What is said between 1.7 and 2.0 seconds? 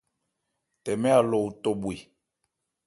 bhwe.